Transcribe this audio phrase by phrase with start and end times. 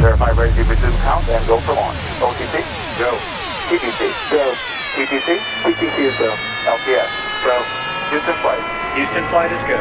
[0.00, 1.98] Verify ready to resume count and go for launch.
[2.22, 2.62] OTC,
[2.98, 3.10] go.
[3.66, 4.54] TTC, go.
[4.94, 5.28] TTC,
[5.66, 6.30] TTC is go.
[6.70, 7.10] LTS,
[7.42, 7.56] go.
[8.10, 8.62] Houston flight.
[8.94, 9.74] Houston flight is go.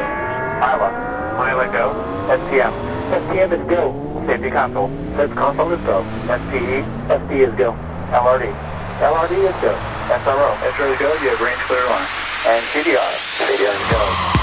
[0.58, 0.90] Iowa,
[1.38, 1.94] Iowa go.
[2.34, 2.74] SPM,
[3.14, 3.94] SPM is go.
[4.26, 6.01] Safety console, Safety console is go.
[6.26, 6.81] SPE,
[7.13, 7.74] SP is go.
[8.10, 8.49] LRD,
[8.97, 9.74] LRD is go.
[10.10, 11.13] SRO, SRO is go.
[11.22, 12.08] You have range clear line.
[12.47, 14.37] and CDR, CDR is go.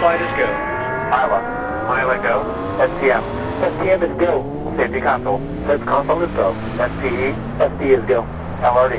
[0.00, 0.48] flight is go.
[1.12, 1.40] Iowa.
[1.92, 2.40] Iowa go.
[2.80, 3.20] STM.
[3.60, 4.32] STM is go.
[4.76, 5.38] Safety console.
[5.66, 6.54] Safety console is go.
[6.80, 7.36] SPE.
[7.60, 8.24] SD is go.
[8.64, 8.96] LRD.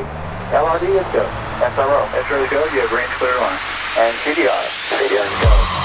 [0.54, 1.26] LRD is go.
[1.74, 2.06] SRO.
[2.22, 2.62] SRO is go.
[2.76, 3.58] You have range clear on.
[3.97, 4.62] And CDR.
[4.93, 5.81] CDR is go.